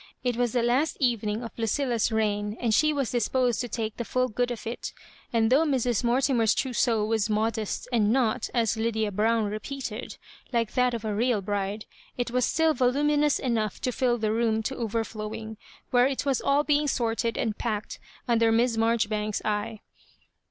It 0.23 0.35
was 0.35 0.53
the 0.53 0.63
last 0.63 0.97
evening 0.99 1.43
of 1.43 1.55
Lucilla^s 1.57 2.11
reign, 2.11 2.57
and 2.59 2.73
she 2.73 2.91
was 2.91 3.11
disposed 3.11 3.61
to 3.61 3.67
take 3.69 3.97
the 3.97 4.03
full 4.03 4.29
good 4.29 4.49
of 4.49 4.65
it 4.65 4.93
And 5.31 5.51
though 5.51 5.63
Mr& 5.63 6.03
Mortimer's 6.03 6.55
trousseau 6.55 7.05
was 7.05 7.29
modest, 7.29 7.87
and 7.93 8.11
not, 8.11 8.49
as 8.51 8.75
Lydia 8.75 9.11
Brown 9.11 9.45
repeated, 9.45 10.17
like 10.51 10.73
th^t 10.73 10.95
of 10.95 11.05
a 11.05 11.13
real 11.13 11.39
bride, 11.43 11.85
it 12.17 12.31
was 12.31 12.47
still 12.47 12.73
voluminous 12.73 13.37
enough 13.37 13.79
to 13.81 13.91
fill 13.91 14.17
the 14.17 14.33
room 14.33 14.63
to 14.63 14.75
overflowing) 14.75 15.57
where 15.91 16.07
it 16.07 16.25
was 16.25 16.41
all 16.41 16.65
beiug 16.65 16.89
sorted 16.89 17.37
and 17.37 17.59
packed 17.59 17.99
under 18.27 18.51
Miss 18.51 18.77
Maijoribanks's 18.77 19.43
eye. 19.45 19.81